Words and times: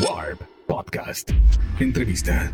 Warp 0.00 0.42
Podcast. 0.66 1.30
Entrevista. 1.78 2.52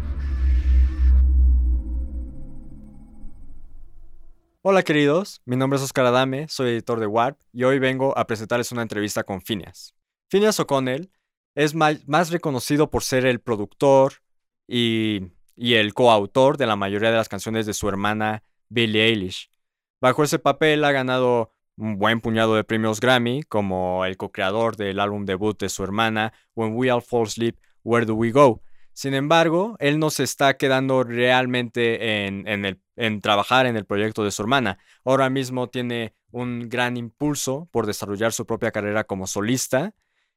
Hola 4.62 4.82
queridos, 4.82 5.40
mi 5.46 5.56
nombre 5.56 5.78
es 5.78 5.82
Oscar 5.82 6.04
Adame, 6.06 6.48
soy 6.48 6.70
editor 6.70 7.00
de 7.00 7.06
Warp 7.06 7.40
y 7.52 7.64
hoy 7.64 7.78
vengo 7.78 8.16
a 8.18 8.26
presentarles 8.26 8.72
una 8.72 8.82
entrevista 8.82 9.24
con 9.24 9.40
Phineas. 9.40 9.94
Phineas 10.28 10.60
O'Connell 10.60 11.10
es 11.54 11.74
más 11.74 12.30
reconocido 12.30 12.90
por 12.90 13.02
ser 13.02 13.24
el 13.24 13.40
productor 13.40 14.14
y, 14.68 15.32
y 15.56 15.74
el 15.74 15.94
coautor 15.94 16.58
de 16.58 16.66
la 16.66 16.76
mayoría 16.76 17.10
de 17.10 17.16
las 17.16 17.28
canciones 17.28 17.64
de 17.64 17.72
su 17.72 17.88
hermana 17.88 18.42
Billie 18.68 19.04
Eilish. 19.06 19.50
Bajo 20.00 20.24
ese 20.24 20.38
papel 20.38 20.84
ha 20.84 20.92
ganado 20.92 21.54
un 21.80 21.96
buen 21.96 22.20
puñado 22.20 22.54
de 22.54 22.62
premios 22.62 23.00
Grammy, 23.00 23.42
como 23.42 24.04
el 24.04 24.18
co-creador 24.18 24.76
del 24.76 25.00
álbum 25.00 25.24
debut 25.24 25.58
de 25.58 25.70
su 25.70 25.82
hermana, 25.82 26.34
When 26.54 26.74
We 26.74 26.92
All 26.92 27.00
Fall 27.00 27.26
Asleep, 27.26 27.58
Where 27.82 28.04
Do 28.04 28.14
We 28.14 28.32
Go? 28.32 28.62
Sin 28.92 29.14
embargo, 29.14 29.76
él 29.78 29.98
no 29.98 30.10
se 30.10 30.24
está 30.24 30.58
quedando 30.58 31.04
realmente 31.04 32.26
en, 32.26 32.46
el, 32.46 32.82
en 32.96 33.22
trabajar 33.22 33.64
en 33.64 33.76
el 33.76 33.86
proyecto 33.86 34.22
de 34.24 34.30
su 34.30 34.42
hermana. 34.42 34.78
Ahora 35.06 35.30
mismo 35.30 35.70
tiene 35.70 36.14
un 36.30 36.68
gran 36.68 36.98
impulso 36.98 37.66
por 37.72 37.86
desarrollar 37.86 38.34
su 38.34 38.44
propia 38.44 38.72
carrera 38.72 39.04
como 39.04 39.26
solista 39.26 39.94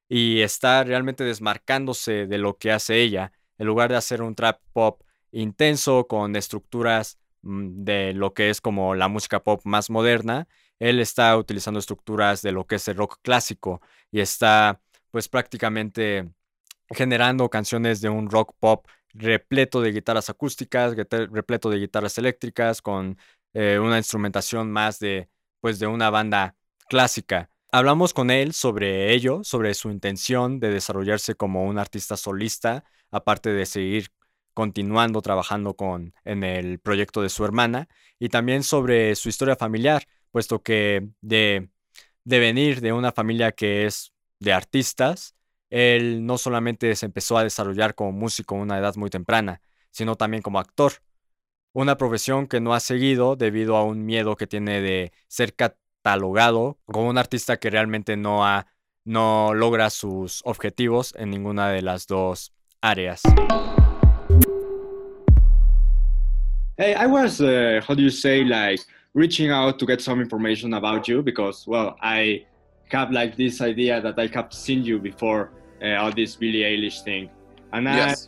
y 0.08 0.42
está 0.42 0.86
realmente 0.86 1.26
desmarcándose 1.26 2.26
de 2.26 2.38
lo 2.38 2.58
que 2.58 2.72
hace 2.72 3.02
ella. 3.02 3.34
En 3.58 3.68
lugar 3.68 3.90
de 3.90 3.98
hacer 3.98 4.22
un 4.22 4.34
trap 4.34 4.62
pop 4.72 5.02
intenso 5.32 6.08
con 6.08 6.38
estructuras 6.38 7.18
de 7.44 8.14
lo 8.14 8.34
que 8.34 8.50
es 8.50 8.62
como 8.62 8.96
la 8.96 9.08
música 9.08 9.44
pop 9.44 9.62
más 9.66 9.90
moderna, 9.90 10.48
él 10.80 11.00
está 11.00 11.38
utilizando 11.38 11.80
estructuras 11.80 12.42
de 12.42 12.52
lo 12.52 12.66
que 12.66 12.76
es 12.76 12.88
el 12.88 12.96
rock 12.96 13.20
clásico 13.22 13.82
y 14.12 14.20
está 14.22 14.82
pues 15.12 15.30
prácticamente 15.30 16.30
generando 16.90 17.50
canciones 17.50 18.02
de 18.02 18.10
un 18.10 18.30
rock 18.30 18.56
pop 18.60 18.88
repleto 19.14 19.82
de 19.82 19.92
guitarras 19.92 20.30
acústicas, 20.30 20.96
repleto 20.96 21.70
de 21.70 21.80
guitarras 21.80 22.18
eléctricas, 22.18 22.82
con 22.82 23.18
eh, 23.54 23.78
una 23.80 23.98
instrumentación 23.98 24.72
más 24.72 25.00
de 25.00 25.30
pues 25.60 25.80
de 25.80 25.88
una 25.88 26.10
banda 26.10 26.56
clásica. 26.90 27.50
Hablamos 27.72 28.14
con 28.14 28.32
él 28.32 28.54
sobre 28.54 29.14
ello, 29.14 29.44
sobre 29.44 29.74
su 29.74 29.90
intención 29.90 30.60
de 30.60 30.70
desarrollarse 30.70 31.36
como 31.36 31.66
un 31.66 31.80
artista 31.80 32.18
solista, 32.18 32.84
aparte 33.12 33.52
de 33.52 33.66
seguir 33.66 34.10
continuando 34.54 35.22
trabajando 35.22 35.76
con 35.76 36.14
en 36.26 36.44
el 36.44 36.80
proyecto 36.80 37.22
de 37.22 37.30
su 37.30 37.46
hermana, 37.46 37.88
y 38.20 38.30
también 38.30 38.64
sobre 38.64 39.16
su 39.16 39.30
historia 39.30 39.56
familiar, 39.56 40.04
puesto 40.32 40.62
que 40.62 41.08
de, 41.22 41.70
de 42.24 42.40
venir 42.40 42.82
de 42.82 42.94
una 42.94 43.12
familia 43.12 43.52
que 43.52 43.86
es 43.86 44.14
de 44.40 44.54
artistas, 44.54 45.36
él 45.70 46.26
no 46.26 46.38
solamente 46.38 46.96
se 46.96 47.08
empezó 47.08 47.38
a 47.38 47.44
desarrollar 47.44 47.96
como 47.96 48.12
músico 48.12 48.56
a 48.56 48.60
una 48.60 48.78
edad 48.78 48.96
muy 48.96 49.10
temprana, 49.10 49.62
sino 49.90 50.16
también 50.16 50.44
como 50.44 50.60
actor. 50.60 50.94
Una 51.74 51.98
profesión 51.98 52.48
que 52.48 52.60
no 52.60 52.76
ha 52.76 52.80
seguido 52.80 53.36
debido 53.36 53.76
a 53.76 53.84
un 53.84 54.06
miedo 54.06 54.36
que 54.36 54.46
tiene 54.46 54.82
de 54.82 55.12
ser 55.28 55.56
catalogado 55.56 56.78
como 56.86 57.10
un 57.10 57.18
artista 57.18 57.58
que 57.58 57.72
realmente 57.72 58.18
no, 58.18 58.46
ha, 58.46 58.68
no 59.04 59.56
logra 59.56 59.90
sus 59.90 60.42
objetivos 60.46 61.16
en 61.18 61.32
ninguna 61.32 61.70
de 61.70 61.82
las 61.82 62.06
dos 62.06 62.54
áreas. 62.82 63.24
Hey, 66.84 66.96
I 66.96 67.06
was, 67.06 67.40
uh, 67.40 67.80
how 67.88 67.94
do 67.94 68.04
you 68.04 68.10
say, 68.10 68.44
like, 68.44 68.82
reaching 69.14 69.50
out 69.52 69.80
to 69.80 69.86
get 69.86 70.02
some 70.02 70.20
information 70.20 70.74
about 70.74 71.08
you 71.08 71.22
because, 71.22 71.66
well, 71.66 71.96
I 72.02 72.46
have 72.92 73.10
like 73.10 73.38
this 73.38 73.62
idea 73.62 74.02
that 74.02 74.20
I 74.20 74.28
have 74.34 74.52
seen 74.52 74.84
you 74.84 75.00
before 75.00 75.52
uh, 75.82 76.02
all 76.02 76.12
this 76.12 76.36
Billie 76.36 76.64
Eilish 76.64 77.02
thing, 77.06 77.30
and 77.72 77.86
yes. 77.86 78.28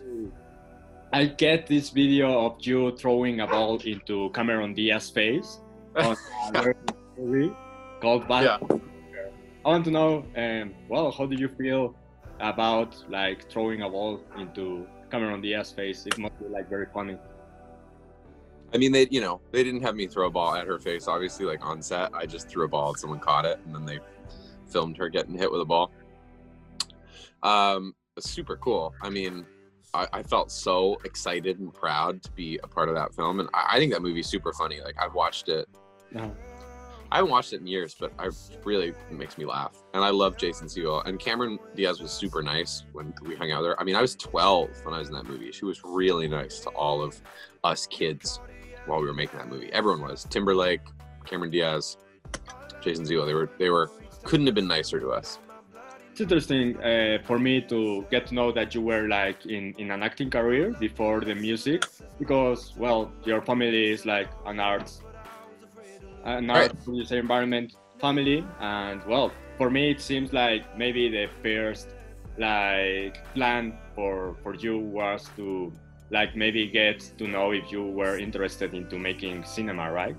I 1.11 1.19
I 1.19 1.25
get 1.25 1.67
this 1.67 1.89
video 1.89 2.45
of 2.45 2.53
you 2.61 2.95
throwing 2.95 3.41
a 3.41 3.47
ball 3.47 3.81
into 3.83 4.29
Cameron 4.29 4.73
Diaz's 4.73 5.09
face 5.09 5.59
on 5.97 6.15
a 6.55 6.73
movie 7.17 7.53
called 7.99 8.25
Bad. 8.29 8.43
Yeah. 8.45 8.77
I 9.65 9.67
want 9.67 9.83
to 9.83 9.91
know, 9.91 10.23
um, 10.37 10.73
well, 10.87 11.11
how 11.11 11.25
do 11.25 11.35
you 11.35 11.49
feel 11.49 11.93
about 12.39 12.95
like 13.09 13.51
throwing 13.51 13.81
a 13.81 13.89
ball 13.89 14.21
into 14.37 14.87
Cameron 15.11 15.41
Diaz's 15.41 15.73
face? 15.73 16.05
It 16.05 16.17
must 16.17 16.39
be 16.39 16.47
like 16.47 16.69
very 16.69 16.87
funny. 16.93 17.17
I 18.75 18.77
mean, 18.77 18.91
they 18.91 19.07
you 19.09 19.21
know 19.21 19.39
they 19.53 19.63
didn't 19.63 19.83
have 19.83 19.95
me 19.95 20.05
throw 20.05 20.27
a 20.27 20.29
ball 20.29 20.53
at 20.53 20.67
her 20.67 20.77
face. 20.77 21.07
Obviously, 21.07 21.45
like 21.45 21.65
on 21.65 21.81
set, 21.81 22.13
I 22.13 22.25
just 22.25 22.49
threw 22.49 22.65
a 22.65 22.67
ball 22.67 22.89
and 22.89 22.99
someone 22.99 23.19
caught 23.19 23.45
it, 23.45 23.57
and 23.65 23.73
then 23.73 23.85
they 23.85 23.99
filmed 24.67 24.97
her 24.97 25.07
getting 25.07 25.37
hit 25.37 25.49
with 25.49 25.61
a 25.61 25.65
ball. 25.65 25.91
Um, 27.41 27.95
super 28.19 28.57
cool. 28.57 28.93
I 29.01 29.09
mean, 29.09 29.45
I, 29.93 30.07
I, 30.11 30.23
felt 30.23 30.51
so 30.51 30.97
excited 31.05 31.59
and 31.59 31.73
proud 31.73 32.21
to 32.23 32.31
be 32.31 32.59
a 32.63 32.67
part 32.67 32.89
of 32.89 32.95
that 32.95 33.15
film, 33.15 33.39
and 33.39 33.47
I, 33.53 33.75
I 33.75 33.79
think 33.79 33.93
that 33.93 34.01
movie's 34.01 34.27
super 34.27 34.51
funny. 34.51 34.81
Like 34.81 34.95
I've 35.01 35.13
watched 35.13 35.47
it. 35.47 35.69
Uh-huh. 36.13 36.27
I 37.11 37.17
haven't 37.17 37.31
watched 37.31 37.53
it 37.53 37.61
in 37.61 37.67
years, 37.67 37.95
but 37.97 38.11
I 38.19 38.29
really 38.65 38.93
makes 39.09 39.37
me 39.37 39.45
laugh. 39.45 39.73
And 39.93 40.03
I 40.03 40.09
love 40.09 40.35
Jason 40.35 40.67
Segel. 40.67 41.05
And 41.05 41.17
Cameron 41.17 41.59
Diaz 41.75 42.01
was 42.01 42.11
super 42.11 42.41
nice 42.41 42.83
when 42.91 43.13
we 43.23 43.35
hung 43.35 43.51
out 43.51 43.61
there. 43.61 43.79
I 43.79 43.85
mean, 43.85 43.95
I 43.95 44.01
was 44.01 44.15
12 44.15 44.69
when 44.83 44.93
I 44.93 44.99
was 44.99 45.07
in 45.07 45.13
that 45.13 45.25
movie. 45.25 45.51
She 45.51 45.65
was 45.65 45.81
really 45.83 46.27
nice 46.27 46.59
to 46.61 46.69
all 46.71 47.01
of 47.01 47.21
us 47.63 47.85
kids 47.87 48.41
while 48.85 48.99
we 48.99 49.07
were 49.07 49.13
making 49.13 49.39
that 49.39 49.49
movie. 49.49 49.71
Everyone 49.73 50.01
was 50.01 50.25
Timberlake, 50.25 50.81
Cameron 51.25 51.51
Diaz, 51.51 51.97
Jason 52.81 53.05
Segel. 53.05 53.25
They 53.25 53.33
were 53.33 53.49
they 53.57 53.69
were 53.69 53.89
couldn't 54.23 54.45
have 54.45 54.55
been 54.55 54.67
nicer 54.67 54.99
to 54.99 55.09
us. 55.09 55.39
It's 56.11 56.21
interesting 56.21 56.77
uh, 56.81 57.17
for 57.25 57.37
me 57.37 57.59
to 57.61 58.05
get 58.09 58.25
to 58.27 58.33
know 58.35 58.51
that 58.53 58.73
you 58.73 58.81
were 58.81 59.07
like 59.09 59.45
in, 59.45 59.73
in 59.77 59.91
an 59.91 60.01
acting 60.01 60.29
career 60.29 60.71
before 60.79 61.19
the 61.19 61.35
music 61.35 61.83
because 62.19 62.73
well 62.77 63.11
your 63.25 63.41
family 63.41 63.91
is 63.91 64.05
like 64.05 64.29
an 64.45 64.61
arts 64.61 65.01
an 66.23 66.49
art 66.49 66.71
right. 66.87 67.11
environment 67.11 67.75
family 67.99 68.45
and 68.61 69.03
well 69.03 69.29
for 69.57 69.69
me 69.69 69.91
it 69.91 69.99
seems 69.99 70.31
like 70.31 70.63
maybe 70.77 71.09
the 71.09 71.27
first 71.43 71.89
like 72.37 73.17
plan 73.33 73.77
for 73.93 74.37
for 74.41 74.55
you 74.55 74.77
was 74.77 75.29
to 75.35 75.71
like 76.11 76.35
maybe 76.35 76.67
get 76.67 76.99
to 77.17 77.27
know 77.27 77.51
if 77.51 77.71
you 77.71 77.83
were 77.83 78.17
interested 78.17 78.73
into 78.73 78.99
making 78.99 79.43
cinema, 79.43 79.91
right? 79.91 80.17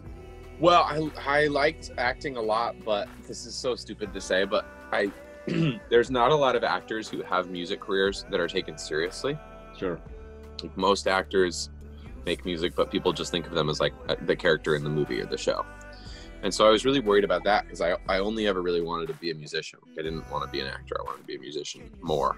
Well, 0.59 0.83
I 0.85 1.11
I 1.27 1.47
liked 1.47 1.91
acting 1.99 2.37
a 2.37 2.43
lot, 2.43 2.77
but 2.85 3.09
this 3.29 3.47
is 3.47 3.55
so 3.55 3.77
stupid 3.77 4.13
to 4.15 4.21
say, 4.21 4.45
but 4.45 4.67
I 4.93 5.11
there's 5.91 6.11
not 6.11 6.33
a 6.33 6.35
lot 6.35 6.57
of 6.57 6.65
actors 6.65 7.09
who 7.09 7.23
have 7.23 7.51
music 7.51 7.81
careers 7.81 8.25
that 8.31 8.41
are 8.41 8.49
taken 8.49 8.79
seriously. 8.79 9.39
Sure. 9.77 10.01
Like 10.63 10.77
most 10.77 11.07
actors 11.07 11.71
make 12.25 12.45
music, 12.45 12.75
but 12.75 12.91
people 12.91 13.13
just 13.13 13.31
think 13.31 13.47
of 13.47 13.53
them 13.53 13.69
as 13.69 13.79
like 13.79 13.93
the 14.27 14.35
character 14.35 14.75
in 14.75 14.83
the 14.83 14.91
movie 14.91 15.21
or 15.21 15.27
the 15.27 15.39
show. 15.39 15.65
And 16.43 16.53
so 16.53 16.67
I 16.67 16.71
was 16.71 16.85
really 16.85 17.01
worried 17.01 17.25
about 17.25 17.45
that 17.45 17.65
because 17.65 17.81
I, 17.81 17.97
I 18.09 18.19
only 18.19 18.47
ever 18.47 18.63
really 18.63 18.83
wanted 18.83 19.09
to 19.09 19.15
be 19.15 19.31
a 19.31 19.35
musician. 19.35 19.79
I 19.99 20.03
didn't 20.03 20.29
want 20.31 20.45
to 20.45 20.51
be 20.51 20.61
an 20.61 20.67
actor. 20.67 20.97
I 21.01 21.05
wanted 21.05 21.21
to 21.21 21.27
be 21.27 21.37
a 21.37 21.41
musician 21.41 21.91
more. 22.01 22.37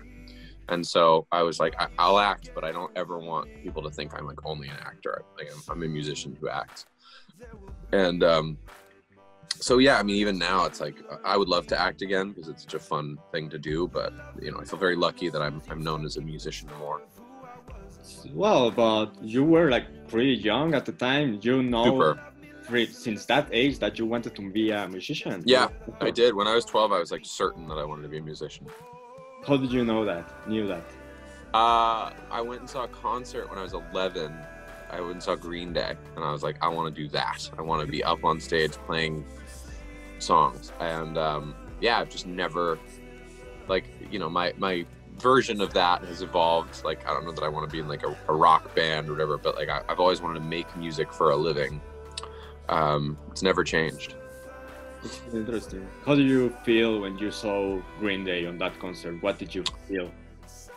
And 0.68 0.86
so 0.86 1.26
I 1.32 1.42
was 1.42 1.58
like, 1.58 1.74
I, 1.78 2.08
will 2.08 2.18
act, 2.18 2.50
but 2.54 2.64
I 2.64 2.72
don't 2.72 2.92
ever 2.96 3.18
want 3.18 3.48
people 3.62 3.82
to 3.82 3.90
think 3.90 4.14
I'm 4.14 4.26
like 4.26 4.44
only 4.44 4.68
an 4.68 4.76
actor. 4.84 5.22
Like 5.36 5.48
I'm, 5.52 5.62
I'm 5.68 5.82
a 5.82 5.88
musician 5.88 6.36
who 6.40 6.48
acts. 6.48 6.86
And 7.92 8.22
um, 8.22 8.58
so 9.60 9.78
yeah, 9.78 9.98
I 9.98 10.02
mean, 10.02 10.16
even 10.16 10.38
now 10.38 10.64
it's 10.66 10.80
like 10.80 10.96
I 11.24 11.36
would 11.36 11.48
love 11.48 11.66
to 11.68 11.80
act 11.80 12.02
again 12.02 12.30
because 12.30 12.48
it's 12.48 12.62
such 12.62 12.74
a 12.74 12.78
fun 12.78 13.18
thing 13.32 13.48
to 13.50 13.58
do. 13.58 13.88
But 13.88 14.12
you 14.40 14.52
know, 14.52 14.60
I 14.60 14.64
feel 14.64 14.78
very 14.78 14.96
lucky 14.96 15.30
that 15.30 15.42
I'm 15.42 15.62
I'm 15.70 15.82
known 15.82 16.04
as 16.04 16.16
a 16.16 16.20
musician 16.20 16.68
more. 16.78 17.02
Well, 18.32 18.70
but 18.70 19.12
you 19.22 19.44
were 19.44 19.70
like 19.70 20.08
pretty 20.08 20.34
young 20.34 20.74
at 20.74 20.84
the 20.84 20.92
time. 20.92 21.38
You 21.42 21.62
know, 21.62 21.84
Super. 21.84 22.86
since 22.92 23.24
that 23.26 23.48
age 23.52 23.78
that 23.78 23.98
you 23.98 24.06
wanted 24.06 24.34
to 24.36 24.50
be 24.50 24.70
a 24.70 24.88
musician. 24.88 25.42
Yeah, 25.46 25.68
I 26.00 26.10
did. 26.10 26.34
When 26.34 26.46
I 26.46 26.54
was 26.54 26.64
12, 26.64 26.92
I 26.92 26.98
was 26.98 27.10
like 27.10 27.24
certain 27.24 27.66
that 27.68 27.78
I 27.78 27.84
wanted 27.84 28.02
to 28.02 28.08
be 28.08 28.18
a 28.18 28.22
musician. 28.22 28.66
How 29.46 29.56
did 29.56 29.72
you 29.72 29.84
know 29.84 30.04
that? 30.04 30.48
Knew 30.48 30.66
that? 30.68 30.84
Uh, 31.54 32.10
I 32.30 32.40
went 32.40 32.60
and 32.60 32.68
saw 32.68 32.84
a 32.84 32.88
concert 32.88 33.48
when 33.48 33.58
I 33.58 33.62
was 33.62 33.72
11. 33.72 34.36
I 34.90 35.00
went 35.00 35.12
and 35.12 35.22
saw 35.22 35.34
Green 35.34 35.72
Day, 35.72 35.94
and 36.16 36.24
I 36.24 36.32
was 36.32 36.42
like, 36.42 36.56
I 36.62 36.68
want 36.68 36.94
to 36.94 37.02
do 37.02 37.08
that. 37.10 37.48
I 37.58 37.62
want 37.62 37.84
to 37.84 37.90
be 37.90 38.02
up 38.04 38.24
on 38.24 38.40
stage 38.40 38.72
playing 38.72 39.24
songs, 40.18 40.72
and 40.80 41.16
um, 41.16 41.54
yeah, 41.80 41.98
I've 41.98 42.10
just 42.10 42.26
never, 42.26 42.78
like, 43.68 43.84
you 44.10 44.18
know, 44.18 44.28
my 44.28 44.52
my 44.56 44.84
version 45.18 45.60
of 45.60 45.72
that 45.74 46.04
has 46.04 46.22
evolved. 46.22 46.84
Like, 46.84 47.06
I 47.08 47.12
don't 47.12 47.24
know 47.24 47.32
that 47.32 47.44
I 47.44 47.48
want 47.48 47.68
to 47.68 47.72
be 47.72 47.80
in 47.80 47.88
like 47.88 48.04
a, 48.04 48.16
a 48.28 48.34
rock 48.34 48.74
band 48.74 49.08
or 49.08 49.12
whatever, 49.12 49.38
but 49.38 49.56
like, 49.56 49.68
I, 49.68 49.82
have 49.88 50.00
always 50.00 50.20
wanted 50.20 50.40
to 50.40 50.44
make 50.44 50.74
music 50.76 51.12
for 51.12 51.30
a 51.30 51.36
living. 51.36 51.80
Um, 52.68 53.18
it's 53.30 53.42
never 53.42 53.64
changed. 53.64 54.14
It's 55.04 55.20
interesting. 55.32 55.86
How 56.04 56.14
do 56.14 56.22
you 56.22 56.50
feel 56.64 57.00
when 57.00 57.18
you 57.18 57.30
saw 57.30 57.80
Green 58.00 58.24
Day 58.24 58.46
on 58.46 58.58
that 58.58 58.78
concert? 58.80 59.22
What 59.22 59.38
did 59.38 59.54
you 59.54 59.64
feel? 59.86 60.10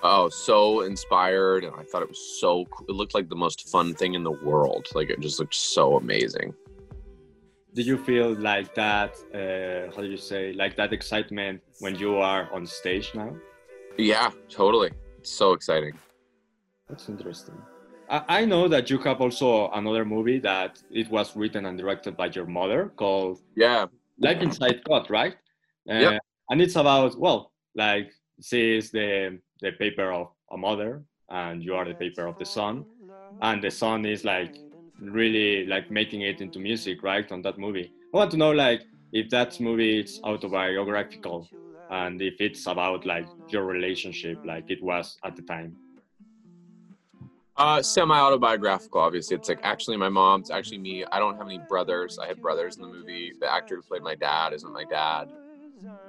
Oh, 0.04 0.30
so 0.30 0.82
inspired, 0.82 1.64
and 1.64 1.76
I 1.76 1.84
thought 1.84 2.02
it 2.02 2.10
was 2.10 2.40
so. 2.40 2.66
Cool. 2.66 2.88
It 2.90 2.94
looked 2.94 3.14
like 3.14 3.30
the 3.30 3.36
most 3.36 3.70
fun 3.70 3.94
thing 3.94 4.14
in 4.14 4.24
the 4.24 4.32
world. 4.32 4.88
Like 4.96 5.10
it 5.10 5.20
just 5.20 5.40
looked 5.40 5.56
so 5.56 5.98
amazing. 5.98 6.54
Did 7.74 7.86
you 7.86 7.98
feel 7.98 8.34
like 8.34 8.76
that? 8.76 9.16
Uh, 9.34 9.96
how 9.96 10.02
do 10.02 10.08
you 10.08 10.18
say? 10.18 10.54
Like 10.54 10.76
that 10.76 10.92
excitement 10.92 11.62
when 11.80 11.96
you 11.96 12.18
are 12.18 12.52
on 12.52 12.66
stage 12.66 13.12
now? 13.16 13.36
Yeah, 13.98 14.32
totally. 14.50 14.92
It's 15.20 15.32
so 15.32 15.54
exciting. 15.54 15.94
That's 16.90 17.08
interesting. 17.10 17.56
I, 18.10 18.24
I 18.28 18.46
know 18.46 18.68
that 18.68 18.90
you 18.90 18.98
have 19.00 19.22
also 19.22 19.70
another 19.72 20.04
movie 20.04 20.40
that 20.40 20.82
it 20.92 21.10
was 21.10 21.36
written 21.36 21.66
and 21.66 21.78
directed 21.78 22.18
by 22.18 22.28
your 22.28 22.46
mother 22.46 22.92
called 22.96 23.40
Yeah. 23.56 23.86
Life 24.22 24.42
Inside 24.42 24.82
Out, 24.92 25.10
right? 25.10 25.34
Uh, 25.90 26.00
Yep. 26.00 26.22
And 26.50 26.62
it's 26.62 26.76
about 26.76 27.18
well, 27.20 27.54
like 27.76 28.12
she 28.44 28.78
is 28.78 28.92
the 28.92 29.40
the 29.62 29.72
paper 29.74 30.12
of 30.12 30.28
a 30.52 30.58
mother, 30.58 31.04
and 31.30 31.64
you 31.64 31.76
are 31.76 31.86
the 31.86 31.94
paper 31.96 32.28
of 32.28 32.38
the 32.38 32.46
son, 32.46 32.86
and 33.42 33.64
the 33.64 33.72
son 33.72 34.06
is 34.06 34.24
like 34.26 34.56
really 35.00 35.66
like 35.66 35.90
making 35.92 36.22
it 36.22 36.42
into 36.42 36.60
music, 36.60 37.04
right? 37.04 37.32
On 37.32 37.42
that 37.44 37.58
movie, 37.58 37.94
I 38.14 38.18
want 38.18 38.32
to 38.32 38.38
know 38.38 38.52
like 38.52 38.84
if 39.14 39.30
that 39.30 39.60
movie 39.60 40.00
is 40.02 40.20
autobiographical, 40.24 41.52
and 41.90 42.22
if 42.22 42.36
it's 42.40 42.68
about 42.68 43.06
like 43.06 43.30
your 43.52 43.66
relationship, 43.66 44.42
like 44.46 44.66
it 44.70 44.84
was 44.84 45.18
at 45.24 45.36
the 45.36 45.44
time. 45.44 45.78
Uh, 47.62 47.80
semi-autobiographical. 47.80 49.00
Obviously, 49.00 49.36
it's 49.36 49.48
like 49.48 49.60
actually 49.62 49.96
my 49.96 50.10
mom's 50.10 50.50
actually 50.50 50.80
me. 50.80 51.06
I 51.12 51.20
don't 51.20 51.38
have 51.38 51.46
any 51.46 51.60
brothers. 51.70 52.18
I 52.18 52.26
had 52.26 52.42
brothers 52.42 52.78
in 52.78 52.82
the 52.82 52.88
movie. 52.88 53.34
The 53.40 53.54
actor 53.54 53.76
who 53.76 53.84
played 53.84 54.02
my 54.02 54.16
dad 54.16 54.54
isn't 54.54 54.74
my 54.74 54.84
dad. 54.84 55.30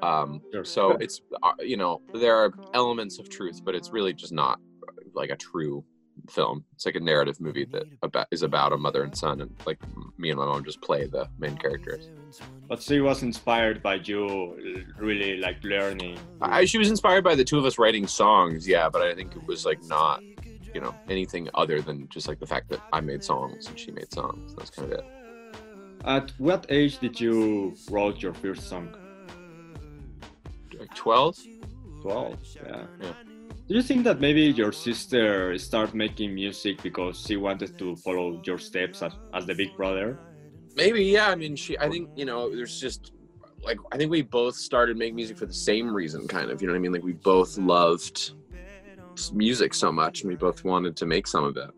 Um, 0.02 0.40
so 0.64 0.92
it's 0.92 1.20
uh, 1.42 1.52
you 1.60 1.76
know 1.76 2.00
there 2.14 2.36
are 2.36 2.54
elements 2.72 3.18
of 3.18 3.28
truth, 3.28 3.60
but 3.62 3.74
it's 3.74 3.90
really 3.90 4.14
just 4.14 4.32
not 4.32 4.60
uh, 4.88 4.92
like 5.12 5.28
a 5.28 5.36
true 5.36 5.84
film. 6.30 6.64
It's 6.74 6.86
like 6.86 6.94
a 6.94 7.00
narrative 7.00 7.38
movie 7.38 7.66
that 7.66 7.84
about, 8.02 8.28
is 8.30 8.42
about 8.42 8.72
a 8.72 8.78
mother 8.78 9.02
and 9.02 9.14
son, 9.14 9.42
and 9.42 9.54
like 9.66 9.78
me 10.16 10.30
and 10.30 10.38
my 10.38 10.46
mom 10.46 10.64
just 10.64 10.80
play 10.80 11.04
the 11.04 11.28
main 11.38 11.58
characters. 11.58 12.08
But 12.66 12.80
she 12.80 13.00
was 13.00 13.22
inspired 13.22 13.82
by 13.82 13.96
you 13.96 14.56
really 14.98 15.36
like 15.36 15.62
learning. 15.62 16.18
I, 16.40 16.64
she 16.64 16.78
was 16.78 16.88
inspired 16.88 17.24
by 17.24 17.34
the 17.34 17.44
two 17.44 17.58
of 17.58 17.66
us 17.66 17.78
writing 17.78 18.06
songs, 18.06 18.66
yeah, 18.66 18.88
but 18.88 19.02
I 19.02 19.14
think 19.14 19.36
it 19.36 19.46
was 19.46 19.66
like 19.66 19.82
not, 19.84 20.22
you 20.74 20.80
know, 20.80 20.94
anything 21.08 21.48
other 21.54 21.80
than 21.80 22.08
just 22.08 22.28
like 22.28 22.38
the 22.38 22.46
fact 22.46 22.68
that 22.70 22.80
I 22.92 23.00
made 23.00 23.22
songs 23.22 23.68
and 23.68 23.78
she 23.78 23.90
made 23.90 24.12
songs. 24.12 24.54
That's 24.56 24.70
kind 24.70 24.92
of 24.92 24.98
it. 24.98 25.04
At 26.04 26.32
what 26.38 26.66
age 26.68 26.98
did 26.98 27.20
you 27.20 27.74
write 27.90 28.22
your 28.22 28.34
first 28.34 28.68
song? 28.68 28.94
Like 30.78 30.94
12? 30.94 31.38
12 32.02 32.38
yeah. 32.56 32.84
Yeah. 33.00 33.12
do 33.68 33.74
you 33.74 33.82
think 33.82 34.02
that 34.02 34.18
maybe 34.20 34.42
your 34.42 34.72
sister 34.72 35.56
started 35.58 35.94
making 35.94 36.34
music 36.34 36.82
because 36.82 37.20
she 37.24 37.36
wanted 37.36 37.78
to 37.78 37.94
follow 37.94 38.42
your 38.44 38.58
steps 38.58 39.02
as, 39.02 39.12
as 39.32 39.46
the 39.46 39.54
big 39.54 39.76
brother 39.76 40.18
Maybe, 40.76 41.04
yeah. 41.04 41.28
I 41.28 41.34
mean, 41.34 41.56
she, 41.56 41.78
I 41.78 41.88
think, 41.88 42.08
you 42.16 42.24
know, 42.24 42.54
there's 42.54 42.80
just 42.80 43.12
like, 43.64 43.78
I 43.92 43.96
think 43.96 44.10
we 44.10 44.22
both 44.22 44.54
started 44.54 44.96
making 44.96 45.16
music 45.16 45.38
for 45.38 45.46
the 45.46 45.54
same 45.54 45.92
reason, 45.92 46.26
kind 46.26 46.50
of. 46.50 46.60
You 46.60 46.68
know 46.68 46.72
what 46.72 46.78
I 46.78 46.80
mean? 46.80 46.92
Like, 46.92 47.02
we 47.02 47.12
both 47.12 47.58
loved 47.58 48.32
music 49.32 49.74
so 49.74 49.92
much 49.92 50.22
and 50.22 50.28
we 50.30 50.36
both 50.36 50.64
wanted 50.64 50.96
to 50.96 51.06
make 51.06 51.26
some 51.26 51.44
of 51.44 51.56
it. 51.56 51.70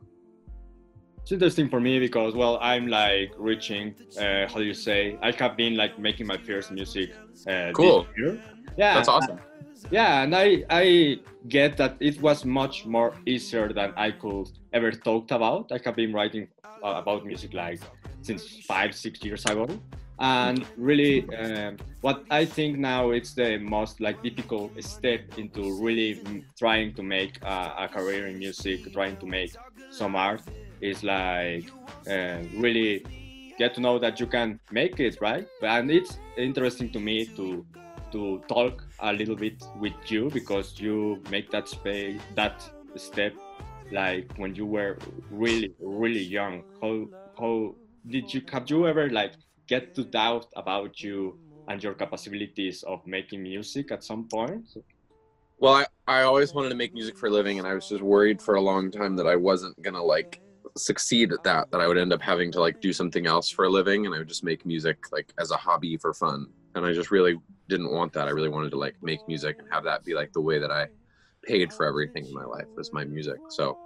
it's 1.22 1.32
interesting 1.32 1.68
for 1.68 1.80
me 1.80 1.98
because 1.98 2.34
well 2.34 2.58
i'm 2.60 2.86
like 2.86 3.30
reaching 3.38 3.94
uh, 4.22 4.46
how 4.50 4.56
do 4.62 4.64
you 4.64 4.74
say 4.74 5.18
i 5.22 5.30
have 5.42 5.56
been 5.56 5.74
like 5.76 5.98
making 5.98 6.26
my 6.26 6.36
first 6.48 6.70
music 6.70 7.08
uh, 7.48 7.72
Cool. 7.72 8.02
this 8.02 8.12
year 8.18 8.32
yeah 8.76 8.94
That's 8.94 9.08
awesome. 9.08 9.38
yeah 9.90 10.22
and 10.22 10.34
i 10.34 10.46
i 10.70 10.84
get 11.48 11.76
that 11.80 11.92
it 12.00 12.20
was 12.20 12.44
much 12.44 12.76
more 12.86 13.10
easier 13.26 13.66
than 13.72 13.92
i 13.96 14.10
could 14.10 14.48
ever 14.72 14.90
talked 15.08 15.30
about 15.38 15.70
i 15.72 15.78
have 15.84 15.96
been 15.96 16.12
writing 16.12 16.44
uh, 16.84 16.94
about 17.02 17.24
music 17.24 17.52
like 17.54 17.80
since 18.22 18.42
five 18.66 18.94
six 18.94 19.22
years 19.26 19.44
ago 19.52 19.66
and 20.18 20.66
really 20.76 21.28
um, 21.34 21.76
what 22.00 22.24
i 22.30 22.44
think 22.44 22.78
now 22.78 23.10
it's 23.10 23.34
the 23.34 23.58
most 23.58 24.00
like 24.00 24.22
difficult 24.22 24.72
step 24.82 25.20
into 25.36 25.74
really 25.74 26.44
trying 26.58 26.94
to 26.94 27.02
make 27.02 27.38
a, 27.42 27.74
a 27.78 27.88
career 27.88 28.28
in 28.28 28.38
music 28.38 28.90
trying 28.92 29.16
to 29.16 29.26
make 29.26 29.56
some 29.88 30.14
art 30.14 30.42
is 30.80 31.02
like 31.02 31.72
uh, 32.08 32.38
really 32.52 33.04
get 33.58 33.74
to 33.74 33.80
know 33.80 33.98
that 33.98 34.20
you 34.20 34.26
can 34.26 34.58
make 34.70 34.98
it 35.00 35.16
right? 35.20 35.46
And 35.62 35.90
it's 35.90 36.20
interesting 36.36 36.90
to 36.92 37.00
me 37.00 37.26
to 37.36 37.66
to 38.12 38.44
talk 38.48 38.82
a 39.00 39.12
little 39.12 39.36
bit 39.36 39.62
with 39.74 39.94
you 40.06 40.30
because 40.30 40.78
you 40.78 41.22
make 41.30 41.50
that 41.50 41.68
space 41.68 42.20
that 42.34 42.62
step 42.96 43.34
like 43.90 44.32
when 44.36 44.54
you 44.54 44.66
were 44.66 44.98
really 45.30 45.74
really 45.80 46.22
young. 46.22 46.62
How 46.82 47.06
how 47.38 47.76
did 48.08 48.32
you 48.32 48.42
have 48.52 48.68
you 48.70 48.86
ever 48.86 49.10
like 49.10 49.34
get 49.68 49.94
to 49.94 50.04
doubt 50.04 50.46
about 50.56 51.02
you 51.02 51.38
and 51.68 51.82
your 51.82 51.94
capabilities 51.94 52.82
of 52.84 53.00
making 53.06 53.42
music 53.42 53.90
at 53.92 54.04
some 54.04 54.28
point 54.28 54.66
Well, 55.58 55.74
I, 55.74 55.86
I 56.06 56.22
always 56.22 56.52
wanted 56.52 56.70
to 56.70 56.74
make 56.74 56.94
music 56.94 57.16
for 57.16 57.28
a 57.28 57.30
living, 57.30 57.58
and 57.58 57.66
I 57.66 57.74
was 57.74 57.88
just 57.88 58.02
worried 58.02 58.42
for 58.42 58.54
a 58.54 58.60
long 58.60 58.90
time 58.90 59.16
that 59.16 59.26
I 59.26 59.36
wasn't 59.36 59.80
gonna 59.82 60.02
like 60.02 60.40
succeed 60.76 61.32
at 61.32 61.42
that. 61.44 61.68
That 61.70 61.80
I 61.80 61.86
would 61.86 61.98
end 61.98 62.12
up 62.12 62.22
having 62.22 62.50
to 62.52 62.60
like 62.60 62.80
do 62.80 62.92
something 62.92 63.26
else 63.26 63.48
for 63.50 63.64
a 63.64 63.70
living, 63.70 64.06
and 64.06 64.14
I 64.14 64.18
would 64.18 64.28
just 64.28 64.44
make 64.44 64.66
music 64.66 64.98
like 65.12 65.32
as 65.38 65.50
a 65.50 65.56
hobby 65.56 65.96
for 65.96 66.12
fun. 66.14 66.46
And 66.74 66.84
I 66.84 66.92
just 66.92 67.10
really 67.10 67.36
didn't 67.68 67.92
want 67.92 68.12
that. 68.14 68.26
I 68.28 68.32
really 68.32 68.48
wanted 68.48 68.70
to 68.70 68.78
like 68.78 68.96
make 69.02 69.22
music 69.28 69.56
and 69.58 69.68
have 69.70 69.84
that 69.84 70.04
be 70.04 70.14
like 70.14 70.32
the 70.32 70.40
way 70.40 70.58
that 70.58 70.70
I 70.72 70.88
paid 71.46 71.72
for 71.72 71.86
everything 71.86 72.26
in 72.26 72.34
my 72.34 72.44
life 72.44 72.68
was 72.76 72.92
my 72.92 73.04
music. 73.04 73.40
So 73.48 73.78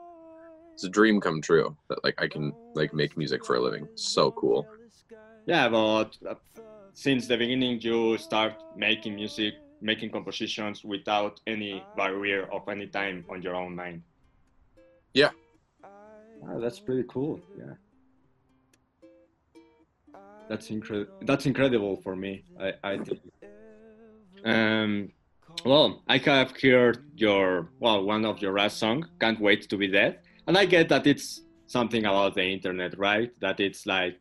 it's 0.76 0.84
a 0.84 0.88
dream 0.90 1.20
come 1.20 1.40
true 1.42 1.76
that 1.88 2.02
like 2.04 2.14
I 2.19 2.28
can 2.28 2.56
like 2.74 2.94
make 2.94 3.16
music 3.16 3.44
for 3.44 3.56
a 3.56 3.60
living. 3.62 3.88
So 3.94 4.32
cool. 4.32 4.69
Yeah 5.48 5.66
but 5.66 6.10
uh, 6.28 6.34
since 6.92 7.26
the 7.26 7.36
beginning 7.36 7.80
you 7.80 8.18
start 8.18 8.52
making 8.76 9.14
music 9.14 9.54
making 9.80 10.10
compositions 10.10 10.84
without 10.84 11.40
any 11.46 11.82
barrier 11.96 12.46
of 12.52 12.68
any 12.68 12.86
time 12.88 13.24
on 13.30 13.40
your 13.40 13.54
own 13.54 13.74
mind. 13.76 14.02
Yeah. 15.14 15.30
Ah, 15.84 16.58
that's 16.58 16.80
pretty 16.80 17.04
cool 17.08 17.40
yeah. 17.56 17.74
That's 20.48 20.70
incredible 20.70 21.12
that's 21.22 21.46
incredible 21.46 21.96
for 22.04 22.14
me 22.14 22.44
i 22.60 22.68
i 22.84 22.98
think. 22.98 23.20
Um 24.44 25.12
well 25.64 26.02
i 26.08 26.18
have 26.18 26.52
heard 26.62 26.98
your 27.16 27.70
well 27.80 28.04
one 28.04 28.24
of 28.24 28.40
your 28.42 28.54
last 28.60 28.76
song 28.78 29.06
can't 29.20 29.40
wait 29.40 29.68
to 29.70 29.76
be 29.76 29.88
dead 29.88 30.20
and 30.46 30.56
i 30.56 30.64
get 30.64 30.88
that 30.88 31.06
it's 31.06 31.42
something 31.66 32.04
about 32.06 32.34
the 32.34 32.44
internet 32.56 32.98
right? 32.98 33.30
That 33.40 33.60
it's 33.60 33.84
like 33.86 34.18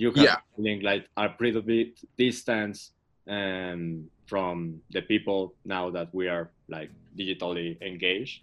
you 0.00 0.10
have 0.12 0.24
Yeah. 0.24 0.36
feeling 0.56 0.80
like 0.90 1.04
a 1.16 1.28
pretty 1.28 1.60
bit 1.60 2.00
distance 2.16 2.92
um, 3.28 4.08
from 4.26 4.80
the 4.94 5.02
people 5.02 5.54
now 5.64 5.90
that 5.90 6.08
we 6.14 6.26
are 6.34 6.50
like 6.68 6.90
digitally 7.18 7.68
engaged. 7.82 8.40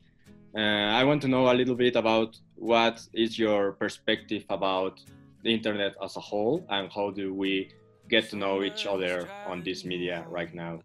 Uh, 0.56 0.88
I 1.00 1.04
want 1.04 1.22
to 1.24 1.28
know 1.28 1.52
a 1.52 1.56
little 1.62 1.76
bit 1.76 1.96
about 1.96 2.38
what 2.56 2.96
is 3.14 3.40
your 3.40 3.74
perspective 3.74 4.44
about 4.50 5.02
the 5.44 5.52
internet 5.54 5.94
as 6.04 6.16
a 6.16 6.20
whole 6.30 6.66
and 6.70 6.92
how 6.92 7.12
do 7.12 7.34
we 7.34 7.70
get 8.10 8.30
to 8.30 8.36
know 8.36 8.64
each 8.64 8.86
other 8.86 9.30
on 9.46 9.64
this 9.64 9.84
media 9.84 10.26
right 10.30 10.54
now. 10.54 10.80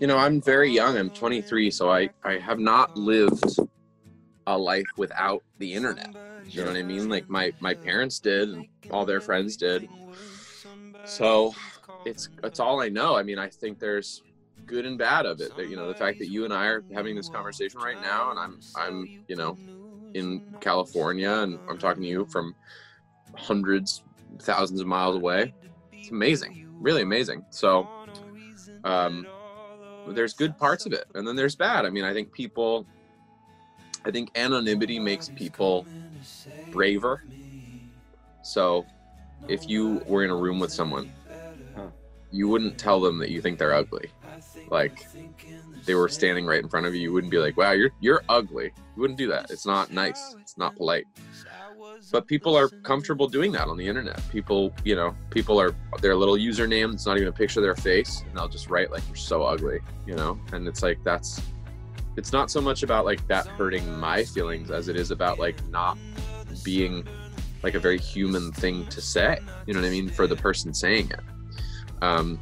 you 0.00 0.06
know 0.06 0.18
i'm 0.18 0.42
very 0.42 0.70
young 0.70 0.94
i'm 0.98 1.10
23 1.10 1.70
so 1.70 1.90
i 1.90 2.08
i 2.24 2.34
have 2.48 2.58
not 2.58 2.88
lived 2.96 3.56
a 4.46 4.56
life 4.56 4.86
without 4.96 5.42
the 5.58 5.72
internet. 5.72 6.14
You 6.48 6.62
know 6.62 6.68
what 6.68 6.76
i 6.76 6.82
mean? 6.82 7.08
Like 7.08 7.28
my 7.28 7.52
my 7.60 7.74
parents 7.74 8.18
did 8.18 8.50
and 8.50 8.66
all 8.90 9.04
their 9.04 9.20
friends 9.20 9.56
did. 9.56 9.88
So 11.04 11.54
it's 12.04 12.28
it's 12.44 12.60
all 12.60 12.80
i 12.80 12.88
know. 12.88 13.16
I 13.16 13.22
mean 13.22 13.38
i 13.38 13.48
think 13.48 13.78
there's 13.78 14.22
good 14.66 14.86
and 14.86 14.98
bad 14.98 15.26
of 15.26 15.40
it. 15.40 15.52
You 15.58 15.76
know 15.76 15.88
the 15.88 15.94
fact 15.94 16.18
that 16.18 16.28
you 16.28 16.44
and 16.44 16.52
i 16.52 16.66
are 16.66 16.84
having 16.92 17.16
this 17.16 17.28
conversation 17.28 17.80
right 17.80 18.00
now 18.00 18.30
and 18.30 18.38
i'm 18.38 18.60
i'm 18.76 19.08
you 19.28 19.36
know 19.36 19.58
in 20.14 20.40
california 20.60 21.30
and 21.30 21.58
i'm 21.68 21.78
talking 21.78 22.02
to 22.02 22.08
you 22.08 22.24
from 22.26 22.54
hundreds 23.36 24.02
thousands 24.38 24.80
of 24.80 24.86
miles 24.86 25.16
away 25.16 25.52
it's 25.92 26.10
amazing. 26.12 26.68
Really 26.80 27.02
amazing. 27.02 27.44
So 27.50 27.88
um 28.84 29.26
there's 30.10 30.34
good 30.34 30.56
parts 30.56 30.86
of 30.86 30.92
it 30.92 31.04
and 31.16 31.26
then 31.26 31.34
there's 31.34 31.56
bad. 31.56 31.84
I 31.84 31.90
mean 31.90 32.04
i 32.04 32.12
think 32.12 32.32
people 32.32 32.86
i 34.06 34.10
think 34.10 34.30
anonymity 34.36 34.98
makes 34.98 35.28
people 35.28 35.86
braver. 36.70 37.22
So 38.42 38.86
if 39.48 39.68
you 39.68 40.02
were 40.06 40.24
in 40.24 40.30
a 40.30 40.36
room 40.36 40.58
with 40.60 40.72
someone 40.72 41.10
Huh. 41.76 41.88
you 42.32 42.48
wouldn't 42.48 42.78
tell 42.78 43.00
them 43.00 43.18
that 43.18 43.30
you 43.30 43.40
think 43.42 43.58
they're 43.58 43.74
ugly. 43.74 44.10
Like 44.70 45.08
they 45.86 45.94
were 45.94 46.08
standing 46.08 46.46
right 46.46 46.62
in 46.62 46.68
front 46.68 46.86
of 46.86 46.94
you 46.94 47.02
you 47.02 47.12
wouldn't 47.12 47.30
be 47.30 47.38
like 47.38 47.56
wow 47.56 47.72
you're 47.72 47.90
you're 48.00 48.22
ugly. 48.28 48.72
You 48.96 49.00
wouldn't 49.02 49.18
do 49.18 49.28
that. 49.28 49.46
It's 49.50 49.66
not 49.66 49.92
nice. 49.92 50.36
It's 50.42 50.58
not 50.58 50.76
polite. 50.76 51.06
But 52.12 52.26
people 52.26 52.56
are 52.56 52.70
comfortable 52.84 53.28
doing 53.28 53.52
that 53.52 53.68
on 53.68 53.76
the 53.76 53.86
internet. 53.86 54.20
People 54.30 54.72
you 54.84 54.96
know 54.96 55.14
people 55.30 55.60
are 55.60 55.74
their 56.00 56.16
little 56.16 56.36
username 56.36 56.94
it's 56.94 57.06
not 57.06 57.16
even 57.16 57.28
a 57.28 57.32
picture 57.32 57.60
of 57.60 57.64
their 57.64 57.76
face 57.76 58.22
and 58.26 58.36
they'll 58.36 58.48
just 58.48 58.70
write 58.70 58.90
like 58.90 59.02
you're 59.08 59.16
so 59.16 59.42
ugly 59.42 59.80
you 60.06 60.14
know? 60.14 60.38
And 60.52 60.66
it's 60.68 60.82
like 60.82 60.98
that's 61.04 61.40
it's 62.16 62.32
not 62.32 62.50
so 62.50 62.60
much 62.60 62.82
about 62.82 63.04
like 63.04 63.26
that 63.28 63.46
hurting 63.46 63.90
my 63.98 64.24
feelings 64.24 64.70
as 64.70 64.88
it 64.88 64.96
is 64.96 65.10
about 65.10 65.38
like 65.38 65.56
not 65.68 65.98
being 66.64 67.06
like 67.62 67.74
a 67.74 67.80
very 67.80 67.98
human 67.98 68.52
thing 68.52 68.86
to 68.86 69.00
say 69.00 69.38
you 69.66 69.74
know 69.74 69.80
what 69.80 69.86
i 69.86 69.90
mean 69.90 70.08
for 70.08 70.26
the 70.26 70.36
person 70.36 70.72
saying 70.72 71.10
it. 71.10 71.20
Um 72.02 72.40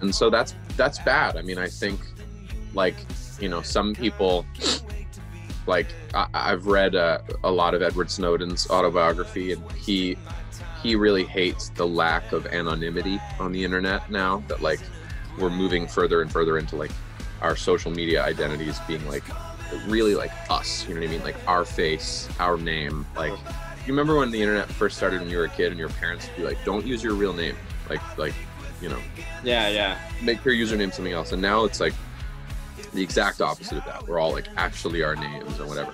and 0.00 0.14
so 0.14 0.28
that's 0.30 0.54
that's 0.76 0.98
bad. 1.00 1.36
I 1.36 1.42
mean 1.42 1.58
i 1.58 1.68
think 1.68 2.00
like 2.74 2.96
you 3.40 3.48
know 3.48 3.62
some 3.62 3.94
people 3.94 4.44
like 5.66 5.86
I, 6.14 6.26
i've 6.34 6.66
read 6.66 6.94
uh, 6.94 7.18
a 7.44 7.50
lot 7.50 7.74
of 7.74 7.82
edward 7.82 8.10
snowden's 8.10 8.68
autobiography 8.70 9.52
and 9.52 9.72
he 9.72 10.16
he 10.82 10.94
really 10.94 11.24
hates 11.24 11.70
the 11.70 11.86
lack 11.86 12.32
of 12.32 12.46
anonymity 12.46 13.20
on 13.38 13.52
the 13.52 13.64
internet 13.64 14.10
now 14.10 14.42
that 14.48 14.62
like 14.62 14.80
we're 15.38 15.50
moving 15.50 15.86
further 15.86 16.22
and 16.22 16.30
further 16.30 16.58
into 16.58 16.76
like 16.76 16.90
our 17.40 17.56
social 17.56 17.90
media 17.90 18.22
identities 18.22 18.78
being 18.86 19.06
like 19.08 19.24
really 19.86 20.14
like 20.14 20.32
us 20.50 20.86
you 20.88 20.94
know 20.94 21.00
what 21.00 21.08
i 21.08 21.12
mean? 21.12 21.22
Like 21.22 21.36
our 21.46 21.64
face 21.64 22.28
our 22.40 22.56
name 22.56 23.06
like 23.16 23.32
you 23.32 23.92
remember 23.92 24.16
when 24.16 24.30
the 24.30 24.40
internet 24.40 24.68
first 24.68 24.96
started 24.96 25.20
when 25.20 25.30
you 25.30 25.38
were 25.38 25.44
a 25.44 25.48
kid 25.50 25.70
and 25.70 25.78
your 25.78 25.88
parents 25.90 26.26
would 26.28 26.36
be 26.36 26.42
like 26.42 26.62
don't 26.64 26.86
use 26.86 27.02
your 27.02 27.14
real 27.14 27.32
name 27.32 27.56
like 27.88 28.00
like 28.18 28.34
you 28.80 28.88
know? 28.88 28.98
Yeah, 29.42 29.68
yeah. 29.68 29.98
make 30.22 30.44
your 30.44 30.54
username 30.54 30.92
something 30.94 31.12
else 31.12 31.32
and 31.32 31.42
now 31.42 31.64
it's 31.64 31.80
like 31.80 31.94
the 32.94 33.02
exact 33.02 33.40
opposite 33.40 33.78
of 33.78 33.84
that. 33.84 34.06
We're 34.06 34.18
all 34.18 34.32
like 34.32 34.48
actually 34.56 35.02
our 35.02 35.14
names 35.16 35.58
and 35.58 35.68
whatever. 35.68 35.92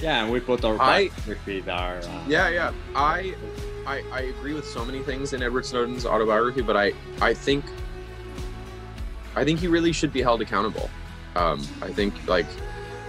Yeah, 0.00 0.22
and 0.22 0.32
we 0.32 0.40
put 0.40 0.64
our 0.64 0.80
I- 0.80 1.10
our 1.68 1.96
uh, 1.98 2.24
yeah 2.26 2.48
yeah. 2.48 2.72
I 2.94 3.34
I, 3.86 4.02
I 4.12 4.20
agree 4.22 4.54
with 4.54 4.66
so 4.66 4.84
many 4.84 5.02
things 5.02 5.32
in 5.32 5.42
Edward 5.42 5.64
Snowden's 5.64 6.04
autobiography, 6.04 6.60
but 6.62 6.76
I, 6.76 6.92
I 7.20 7.32
think 7.34 7.64
I 9.36 9.44
think 9.44 9.60
he 9.60 9.68
really 9.68 9.92
should 9.92 10.12
be 10.12 10.22
held 10.22 10.40
accountable. 10.40 10.90
Um, 11.36 11.60
I 11.82 11.92
think 11.92 12.14
like 12.26 12.46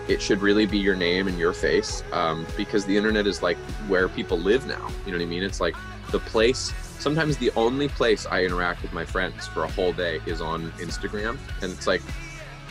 it 0.07 0.22
should 0.22 0.41
really 0.41 0.65
be 0.65 0.77
your 0.77 0.96
name 0.96 1.27
and 1.27 1.39
your 1.39 1.53
face 1.53 2.03
um, 2.12 2.46
because 2.55 2.86
the 2.86 2.96
internet 2.96 3.25
is 3.25 3.41
like 3.41 3.57
where 3.88 4.07
people 4.07 4.38
live 4.38 4.67
now. 4.67 4.89
You 5.05 5.12
know 5.12 5.17
what 5.17 5.24
I 5.24 5.27
mean? 5.27 5.43
It's 5.43 5.60
like 5.60 5.75
the 6.12 6.19
place. 6.19 6.74
Sometimes 7.00 7.38
the 7.38 7.51
only 7.55 7.88
place 7.88 8.25
I 8.25 8.43
interact 8.43 8.81
with 8.81 8.93
my 8.93 9.05
friends 9.05 9.48
for 9.48 9.63
a 9.63 9.67
whole 9.67 9.93
day 9.93 10.19
is 10.25 10.41
on 10.41 10.72
Instagram, 10.74 11.38
and 11.62 11.72
it's 11.72 11.88
like 11.88 12.01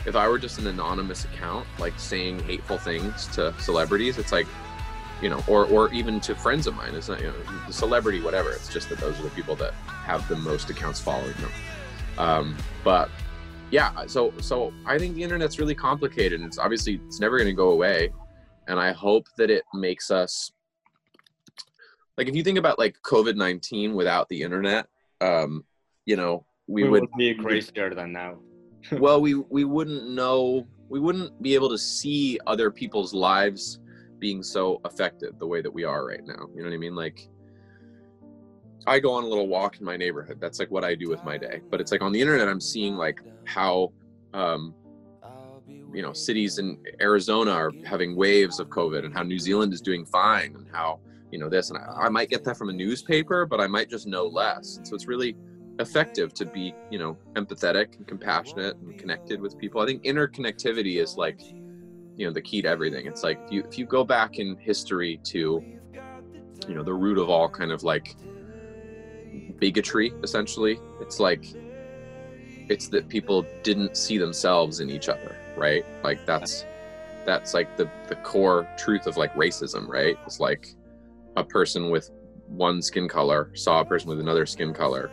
if 0.05 0.15
I 0.15 0.27
were 0.27 0.37
just 0.37 0.59
an 0.59 0.67
anonymous 0.67 1.25
account, 1.25 1.67
like 1.79 1.93
saying 1.97 2.39
hateful 2.39 2.77
things 2.77 3.27
to 3.35 3.53
celebrities, 3.59 4.17
it's 4.17 4.31
like 4.31 4.47
you 5.21 5.29
know, 5.29 5.43
or 5.47 5.65
or 5.65 5.91
even 5.93 6.19
to 6.21 6.35
friends 6.35 6.67
of 6.67 6.75
mine. 6.75 6.93
It's 6.93 7.09
not 7.09 7.19
you 7.21 7.27
know, 7.27 7.33
the 7.65 7.73
celebrity, 7.73 8.21
whatever. 8.21 8.51
It's 8.51 8.71
just 8.71 8.89
that 8.89 8.99
those 8.99 9.19
are 9.19 9.23
the 9.23 9.29
people 9.31 9.55
that 9.55 9.73
have 9.73 10.27
the 10.27 10.35
most 10.35 10.69
accounts 10.69 10.99
following 10.99 11.33
them. 11.33 11.51
Um, 12.17 12.57
but 12.83 13.09
yeah, 13.71 14.05
so 14.05 14.33
so 14.39 14.73
I 14.85 14.97
think 14.97 15.15
the 15.15 15.23
internet's 15.23 15.59
really 15.59 15.75
complicated. 15.75 16.39
and 16.39 16.47
It's 16.47 16.57
obviously 16.57 17.01
it's 17.05 17.19
never 17.19 17.37
going 17.37 17.49
to 17.49 17.53
go 17.53 17.71
away, 17.71 18.11
and 18.67 18.79
I 18.79 18.91
hope 18.91 19.27
that 19.37 19.49
it 19.49 19.63
makes 19.73 20.11
us 20.11 20.51
like 22.17 22.27
if 22.27 22.35
you 22.35 22.43
think 22.43 22.57
about 22.57 22.79
like 22.79 22.95
COVID 23.03 23.35
nineteen 23.35 23.93
without 23.93 24.29
the 24.29 24.41
internet, 24.41 24.87
um, 25.21 25.65
you 26.05 26.15
know, 26.15 26.45
we, 26.67 26.83
we 26.83 26.89
would 26.89 27.01
would 27.01 27.11
be 27.17 27.33
crazier 27.35 27.93
than 27.93 28.13
now. 28.13 28.37
well 28.93 29.21
we 29.21 29.35
we 29.35 29.63
wouldn't 29.75 30.09
know 30.09 30.67
we 30.89 30.99
wouldn't 30.99 31.41
be 31.41 31.53
able 31.53 31.69
to 31.69 31.77
see 31.77 32.39
other 32.47 32.71
people's 32.71 33.13
lives 33.13 33.79
being 34.19 34.41
so 34.41 34.81
affected 34.83 35.37
the 35.39 35.45
way 35.45 35.61
that 35.61 35.71
we 35.71 35.83
are 35.83 36.05
right 36.05 36.25
now 36.25 36.47
you 36.55 36.61
know 36.61 36.69
what 36.69 36.73
i 36.73 36.77
mean 36.77 36.95
like 36.95 37.29
i 38.87 38.99
go 38.99 39.13
on 39.13 39.23
a 39.23 39.27
little 39.27 39.47
walk 39.47 39.79
in 39.79 39.85
my 39.85 39.97
neighborhood. 39.97 40.39
That's 40.39 40.59
like 40.59 40.71
what 40.71 40.83
i 40.83 40.95
do 40.95 41.09
with 41.09 41.23
my 41.23 41.37
day. 41.37 41.61
But 41.69 41.81
it's 41.81 41.91
like 41.91 42.01
on 42.01 42.11
the 42.11 42.21
internet 42.21 42.47
i'm 42.47 42.61
seeing 42.61 42.95
like 42.95 43.19
how 43.45 43.91
um 44.33 44.73
you 45.93 46.01
know 46.01 46.13
cities 46.13 46.57
in 46.57 46.77
arizona 47.01 47.51
are 47.51 47.71
having 47.85 48.15
waves 48.15 48.59
of 48.59 48.67
covid 48.67 49.05
and 49.05 49.13
how 49.13 49.23
new 49.23 49.39
zealand 49.39 49.73
is 49.73 49.79
doing 49.79 50.05
fine 50.05 50.53
and 50.53 50.67
how 50.71 50.99
you 51.31 51.39
know 51.39 51.47
this 51.47 51.69
and 51.69 51.79
i, 51.79 52.05
I 52.05 52.09
might 52.09 52.29
get 52.29 52.43
that 52.43 52.57
from 52.57 52.69
a 52.69 52.73
newspaper 52.73 53.45
but 53.45 53.61
i 53.61 53.67
might 53.67 53.89
just 53.89 54.05
know 54.05 54.25
less. 54.25 54.77
And 54.77 54.87
so 54.87 54.95
it's 54.95 55.07
really 55.07 55.35
effective 55.79 56.33
to 56.33 56.45
be 56.45 56.73
you 56.89 56.99
know 56.99 57.17
empathetic 57.35 57.97
and 57.97 58.07
compassionate 58.07 58.77
and 58.77 58.97
connected 58.97 59.39
with 59.39 59.57
people. 59.57 59.81
I 59.81 59.85
think 59.85 60.03
interconnectivity 60.03 61.01
is 61.01 61.15
like 61.17 61.39
you 62.15 62.25
know 62.25 62.33
the 62.33 62.41
key 62.41 62.61
to 62.63 62.67
everything. 62.67 63.05
It's 63.05 63.23
like 63.23 63.39
if 63.45 63.51
you 63.51 63.63
if 63.63 63.77
you 63.77 63.85
go 63.85 64.03
back 64.03 64.39
in 64.39 64.57
history 64.57 65.19
to 65.25 65.63
you 66.67 66.73
know 66.75 66.83
the 66.83 66.93
root 66.93 67.17
of 67.17 67.29
all 67.29 67.49
kind 67.49 67.71
of 67.71 67.83
like 67.83 68.15
bigotry 69.59 70.13
essentially. 70.23 70.79
It's 71.01 71.19
like 71.19 71.45
it's 72.69 72.87
that 72.89 73.07
people 73.07 73.45
didn't 73.63 73.95
see 73.95 74.17
themselves 74.17 74.79
in 74.81 74.89
each 74.89 75.09
other 75.09 75.37
right? 75.57 75.85
Like 76.03 76.25
that's 76.25 76.65
that's 77.25 77.53
like 77.53 77.75
the 77.75 77.89
the 78.07 78.15
core 78.17 78.67
truth 78.77 79.07
of 79.07 79.17
like 79.17 79.33
racism 79.33 79.87
right? 79.87 80.17
It's 80.25 80.39
like 80.39 80.69
a 81.35 81.43
person 81.43 81.89
with 81.89 82.11
one 82.47 82.81
skin 82.81 83.09
color 83.09 83.51
saw 83.55 83.81
a 83.81 83.85
person 83.85 84.09
with 84.09 84.21
another 84.21 84.45
skin 84.45 84.73
color 84.73 85.11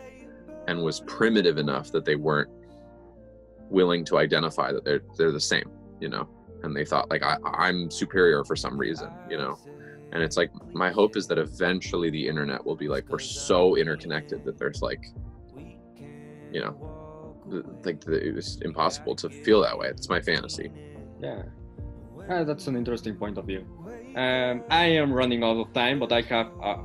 and 0.67 0.81
was 0.81 1.01
primitive 1.01 1.57
enough 1.57 1.91
that 1.91 2.05
they 2.05 2.15
weren't 2.15 2.49
willing 3.69 4.05
to 4.05 4.17
identify 4.17 4.71
that 4.71 4.85
they're 4.85 5.01
they're 5.17 5.31
the 5.31 5.39
same 5.39 5.69
you 5.99 6.09
know? 6.09 6.29
And 6.63 6.75
they 6.75 6.85
thought 6.85 7.09
like 7.09 7.21
I, 7.21 7.37
i'm 7.45 7.91
superior 7.91 8.43
for 8.43 8.55
some 8.55 8.77
reason 8.77 9.11
you 9.29 9.37
know 9.37 9.57
and 10.11 10.23
it's 10.23 10.37
like 10.37 10.51
my 10.73 10.91
hope 10.91 11.17
is 11.17 11.27
that 11.27 11.37
eventually 11.37 12.09
the 12.09 12.27
internet 12.27 12.65
will 12.65 12.75
be 12.75 12.87
like 12.87 13.05
we're 13.09 13.19
so 13.19 13.75
interconnected 13.75 14.43
that 14.45 14.57
there's 14.57 14.81
like 14.81 15.03
you 16.51 16.61
know 16.61 16.73
like 17.83 17.99
the, 18.01 18.37
it's 18.37 18.57
impossible 18.61 19.15
to 19.15 19.29
feel 19.29 19.61
that 19.61 19.77
way 19.77 19.87
it's 19.87 20.09
my 20.09 20.21
fantasy 20.21 20.69
Yeah, 21.21 21.43
Uh, 22.29 22.43
that's 22.43 22.67
an 22.67 22.75
interesting 22.75 23.15
point 23.15 23.37
of 23.37 23.45
view. 23.45 23.61
Um, 24.15 24.63
I 24.69 24.85
am 25.01 25.09
running 25.13 25.43
out 25.43 25.57
of 25.63 25.67
time, 25.73 25.97
but 25.99 26.11
I 26.11 26.21
have 26.33 26.47
uh, 26.63 26.77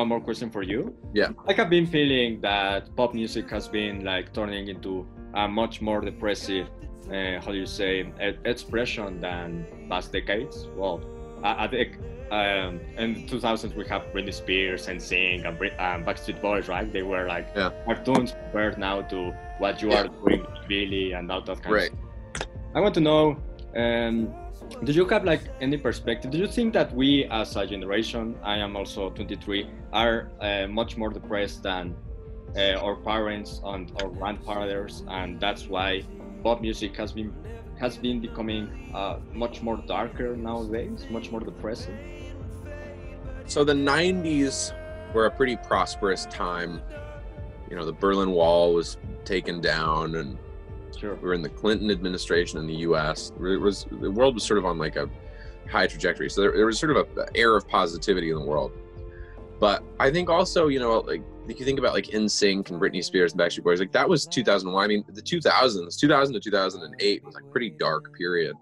one 0.00 0.08
more 0.08 0.20
question 0.20 0.50
for 0.50 0.62
you. 0.62 0.80
Yeah. 1.12 1.30
I 1.50 1.52
have 1.60 1.68
been 1.68 1.86
feeling 1.86 2.40
that 2.40 2.82
pop 2.96 3.12
music 3.14 3.50
has 3.50 3.68
been 3.68 3.96
like 4.12 4.32
turning 4.32 4.68
into 4.68 5.06
a 5.34 5.46
much 5.46 5.80
more 5.82 6.00
depressive, 6.00 6.66
uh, 7.12 7.36
how 7.44 7.50
do 7.52 7.58
you 7.58 7.66
say, 7.66 7.92
e- 8.26 8.38
expression 8.44 9.20
than 9.20 9.66
past 9.90 10.12
decades. 10.12 10.56
Well, 10.80 11.00
I 11.42 11.68
think 11.68 11.90
um, 12.30 12.80
in 12.96 13.14
the 13.14 13.20
2000s 13.26 13.74
we 13.74 13.86
have 13.86 14.02
Britney 14.14 14.32
Spears 14.34 14.88
and 14.88 14.98
NSYNC 15.00 15.46
and 15.46 15.58
Brit- 15.58 15.78
um, 15.78 16.04
Backstreet 16.04 16.40
Boys, 16.40 16.68
right? 16.68 16.90
They 16.92 17.02
were 17.02 17.26
like 17.26 17.46
Yeah. 17.56 17.70
cartoons 17.84 18.32
compared 18.32 18.78
now 18.78 19.02
to 19.02 19.32
what 19.58 19.80
you 19.82 19.90
Yeah. 19.90 20.00
are 20.04 20.08
doing, 20.08 20.46
Billie, 20.68 21.12
and 21.12 21.30
all 21.32 21.40
that 21.42 21.62
kind 21.62 21.74
right 21.74 21.90
of 21.92 21.98
stuff. 22.36 22.48
I 22.74 22.80
want 22.80 22.94
to 22.94 23.00
know, 23.00 23.36
um, 23.76 24.34
do 24.84 24.92
you 24.92 25.06
have 25.06 25.24
like 25.24 25.40
any 25.60 25.78
perspective? 25.78 26.30
Do 26.30 26.38
you 26.38 26.46
think 26.46 26.72
that 26.74 26.94
we 26.94 27.24
as 27.30 27.56
a 27.56 27.66
generation, 27.66 28.36
I 28.42 28.58
am 28.58 28.76
also 28.76 29.10
23, 29.10 29.66
are 29.92 30.30
uh, 30.40 30.66
much 30.68 30.96
more 30.96 31.08
depressed 31.10 31.62
than 31.62 31.94
uh, 32.56 32.74
our 32.84 32.96
parents 32.96 33.60
and 33.64 33.90
our 34.02 34.08
grandfathers, 34.08 35.04
and 35.08 35.40
that's 35.40 35.68
why 35.68 36.02
pop 36.42 36.60
music 36.60 36.96
has 36.96 37.12
been 37.12 37.32
has 37.78 37.96
been 37.96 38.20
becoming 38.20 38.90
uh, 38.94 39.18
much 39.32 39.62
more 39.62 39.76
darker 39.86 40.36
nowadays, 40.36 41.06
much 41.10 41.30
more 41.30 41.40
depressing. 41.40 41.96
so 43.46 43.64
the 43.64 43.72
90s 43.72 44.72
were 45.14 45.26
a 45.26 45.30
pretty 45.30 45.56
prosperous 45.56 46.26
time 46.26 46.82
you 47.70 47.76
know 47.76 47.84
the 47.86 47.92
berlin 47.92 48.30
wall 48.30 48.74
was 48.74 48.98
taken 49.24 49.60
down 49.60 50.16
and 50.16 50.36
Sure. 50.98 51.14
we 51.16 51.28
were 51.28 51.34
in 51.34 51.42
the 51.42 51.48
Clinton 51.48 51.90
administration 51.92 52.58
in 52.58 52.66
the 52.66 52.74
U.S. 52.88 53.30
It 53.40 53.60
was 53.60 53.86
the 54.00 54.10
world 54.10 54.34
was 54.34 54.42
sort 54.42 54.58
of 54.58 54.64
on 54.64 54.78
like 54.78 54.96
a 54.96 55.08
high 55.70 55.86
trajectory, 55.86 56.28
so 56.28 56.40
there, 56.40 56.52
there 56.52 56.66
was 56.66 56.76
sort 56.78 56.90
of 56.96 57.06
a, 57.16 57.20
a 57.20 57.26
air 57.36 57.54
of 57.54 57.68
positivity 57.68 58.30
in 58.30 58.36
the 58.36 58.44
world. 58.44 58.72
But 59.60 59.82
I 59.98 60.10
think 60.10 60.30
also, 60.30 60.68
you 60.68 60.78
know, 60.78 61.00
like 61.00 61.22
if 61.48 61.58
you 61.58 61.64
think 61.64 61.78
about 61.78 61.94
like 61.94 62.06
NSYNC 62.06 62.70
and 62.70 62.80
Britney 62.80 63.02
Spears 63.02 63.32
and 63.32 63.40
Backstreet 63.40 63.64
Boys, 63.64 63.80
like 63.80 63.92
that 63.92 64.08
was 64.08 64.26
2001. 64.26 64.84
I 64.84 64.86
mean, 64.86 65.04
the 65.08 65.22
2000s, 65.22 65.98
2000 65.98 66.34
to 66.34 66.40
2008 66.40 67.24
was 67.24 67.34
like 67.34 67.50
pretty 67.50 67.70
dark 67.70 68.16
period. 68.16 68.54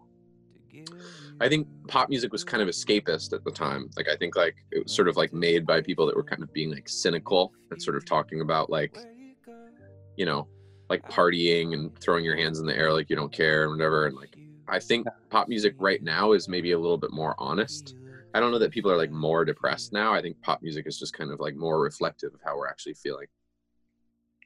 I 1.38 1.48
think 1.50 1.68
pop 1.86 2.08
music 2.08 2.32
was 2.32 2.44
kind 2.44 2.62
of 2.62 2.68
escapist 2.68 3.34
at 3.34 3.44
the 3.44 3.50
time. 3.50 3.90
Like 3.96 4.08
I 4.08 4.16
think 4.16 4.36
like 4.36 4.56
it 4.72 4.84
was 4.84 4.92
sort 4.92 5.08
of 5.08 5.16
like 5.16 5.34
made 5.34 5.66
by 5.66 5.82
people 5.82 6.06
that 6.06 6.16
were 6.16 6.24
kind 6.24 6.42
of 6.42 6.52
being 6.52 6.72
like 6.72 6.88
cynical 6.88 7.52
and 7.70 7.82
sort 7.82 7.96
of 7.96 8.06
talking 8.06 8.40
about 8.40 8.70
like, 8.70 8.96
you 10.16 10.24
know, 10.24 10.48
like 10.88 11.02
partying 11.10 11.74
and 11.74 11.98
throwing 12.00 12.24
your 12.24 12.36
hands 12.36 12.58
in 12.60 12.66
the 12.66 12.74
air 12.74 12.92
like 12.92 13.10
you 13.10 13.16
don't 13.16 13.32
care 13.32 13.64
and 13.64 13.72
whatever. 13.72 14.06
And 14.06 14.16
like 14.16 14.34
I 14.68 14.78
think 14.78 15.06
pop 15.28 15.48
music 15.48 15.74
right 15.78 16.02
now 16.02 16.32
is 16.32 16.48
maybe 16.48 16.72
a 16.72 16.78
little 16.78 16.96
bit 16.96 17.12
more 17.12 17.34
honest. 17.38 17.94
I 18.36 18.40
don't 18.40 18.50
know 18.50 18.58
that 18.58 18.70
people 18.70 18.92
are 18.92 18.98
like 18.98 19.10
more 19.10 19.46
depressed 19.46 19.94
now. 19.94 20.12
I 20.12 20.20
think 20.20 20.42
pop 20.42 20.62
music 20.62 20.86
is 20.86 20.98
just 20.98 21.14
kind 21.14 21.30
of 21.30 21.40
like 21.40 21.56
more 21.56 21.80
reflective 21.80 22.34
of 22.34 22.40
how 22.44 22.58
we're 22.58 22.68
actually 22.68 22.92
feeling. 22.92 23.28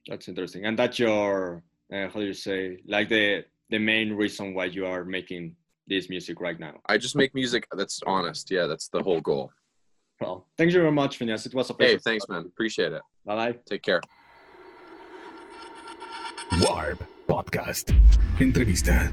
That's 0.07 0.29
interesting, 0.29 0.65
and 0.65 0.79
that's 0.79 1.01
your 1.01 1.65
uh, 1.93 2.07
how 2.07 2.21
do 2.21 2.25
you 2.25 2.33
say 2.33 2.79
like 2.87 3.09
the 3.09 3.45
the 3.69 3.81
main 3.81 4.13
reason 4.13 4.55
why 4.55 4.67
you 4.67 4.87
are 4.87 5.05
making 5.05 5.57
this 5.89 6.09
music 6.09 6.41
right 6.41 6.61
now. 6.61 6.75
I 6.87 6.99
just 6.99 7.17
make 7.17 7.35
music 7.35 7.67
that's 7.77 8.01
honest. 8.07 8.49
Yeah, 8.49 8.67
that's 8.67 8.87
the 8.87 9.03
whole 9.03 9.21
goal. 9.21 9.51
Well, 10.21 10.47
thank 10.57 10.71
you 10.71 10.79
very 10.79 10.93
much, 10.93 11.19
Finneas. 11.19 11.45
It 11.47 11.55
was 11.55 11.71
a 11.71 11.75
pleasure. 11.75 11.95
Hey, 11.95 11.99
thanks, 11.99 12.29
man. 12.29 12.43
Appreciate 12.47 12.93
it. 12.93 13.03
Bye 13.27 13.35
bye. 13.35 13.59
Take 13.67 13.83
care. 13.83 14.01
Warp 16.61 17.03
Podcast. 17.27 17.93
Entrevista. 18.39 19.13